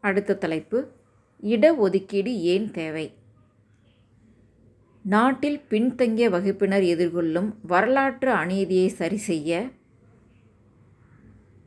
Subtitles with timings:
[0.00, 0.78] அடுத்த தலைப்பு
[1.42, 3.12] இடஒதுக்கீடு ஏன் தேவை?
[5.04, 9.70] நாட்டில் பின்தங்கிய வகுப்பினர் எதிர்கொள்ளும் வரலாற்று அநீதியை சரிசெய்ய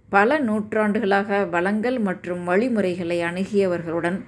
[0.09, 4.19] பல நூற்றாண்டுகளாக வளங்கள் மற்றும் வழிமுறைகளை அணுகியவர்களுடன்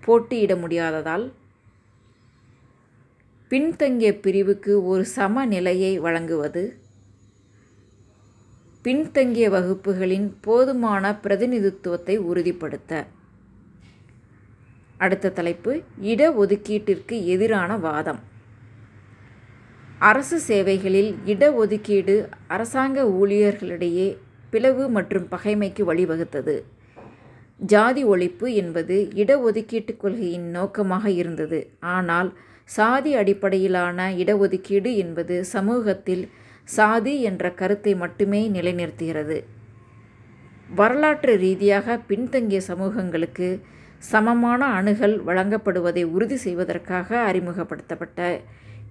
[0.00, 1.32] போட்டியிட முடியாததால்
[3.48, 6.62] பின்தங்கிய பிரிவுக்கு ஒரு சமநிலையை வழங்குவது
[8.82, 13.06] பின்தங்கிய வகுப்புகளின் போதுமான பிரதிநிதித்துவத்தை உறுதிப்படுத்த.
[14.98, 18.20] அடுத்த தலைப்பு இடஒதுக்கீட்டிற்கு எதிரான வாதம்.
[19.98, 24.18] அரசு சேவைகளில் இடஒதுக்கீடு அரசாங்க ஊழியர்களிடையே
[24.50, 26.62] பிளவு மற்றும் பகைமைக்கு வழிவகுத்தது.
[27.60, 31.70] ஜாதி ஒழிப்பு என்பது இடஒதுக்கீட்டுக் கொள்கையின் நோக்கமாக இருந்தது.
[31.80, 32.32] ஆனால்
[32.64, 36.28] சாதி அடிப்படையிலான இடஒதுக்கீடு என்பது சமூகத்தில்
[36.64, 39.44] சாதி என்ற கருத்தை மட்டுமே நிலைநிறுத்துகிறது.
[40.74, 43.62] வரலாற்று ரீதியாக பின்தங்கிய சமூகங்களுக்கு
[44.10, 48.20] சமமான அணுகல் வழங்கப்படுவதை உறுதி செய்வதற்காக அறிமுகப்படுத்தப்பட்ட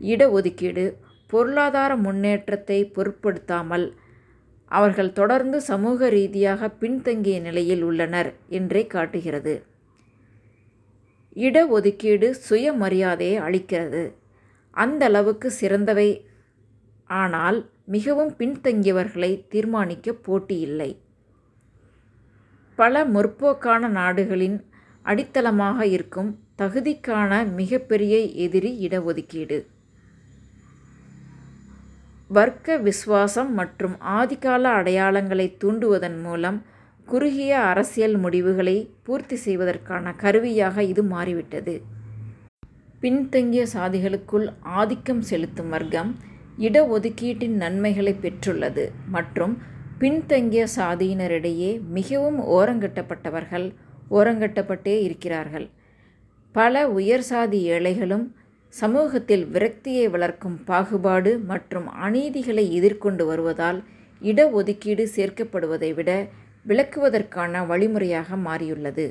[0.04, 0.86] இடஒதுக்கீடு
[1.28, 3.86] பொருளாதார முன்னேற்றத்தை பொருட்படுத்தாமல்
[4.72, 9.54] அவர்கள் தொடர்ந்து சமூக ரீதியாக பின்தங்கிய நிலையில் உள்ளனர் என்றே காட்டுகிறது.
[11.36, 14.04] இடஒதுக்கீடு சுயமரியாதையை அளிக்கிறது.
[14.74, 16.10] அந்த அளவுக்கு சிறந்தவை
[17.10, 20.92] ஆனால் மிகவும் பின்தங்கியவர்களை தீர்மானிக்க போட்டி இல்லை
[22.78, 24.58] பல முற்போக்கான நாடுகளின்
[25.06, 26.30] அடித்தளமாக இருக்கும்
[26.62, 29.58] தகுதிக்கான மிகப்பெரிய எதிரி இடஒதுக்கீடு.
[32.30, 36.60] வர்க்க விசுவாசம் மற்றும் ஆதிகால அடையாளங்களை தூண்டுவதன் மூலம்
[37.08, 41.76] குறுகிய அரசியல் முடிவுகளை பூர்த்தி செய்வதற்கான கருவியாக இது மாறிவிட்டது.
[43.02, 44.48] பின்தங்கிய சாதிகளுக்குள்
[44.82, 46.12] ஆதிக்கம் செலுத்தும் வர்க்கம்
[46.58, 49.54] இடஒதுக்கீட்டின் நன்மைகளை பெற்றுள்ளது மற்றும்
[50.00, 53.68] பின்தங்கிய சாதியினரிடையே மிகவும் ஓரங்கட்டப்பட்டவர்கள்
[54.12, 55.70] ஓரங்கட்டப்பட்டே இருக்கிறார்கள்.
[56.52, 58.36] பல உயர் சாதி ஏழைகளும்
[58.70, 63.84] சமூகத்தில் விரக்தியை வளர்க்கும் பாகுபாடு மற்றும் அநீதிகளை எதிர்கொண்டு வருவதால்
[64.22, 66.28] இடஒதுக்கீடு சேர்க்கப்படுவதை விட
[66.68, 69.06] விளக்குவதற்கான வழிமுறையாக மாறியுள்ளது.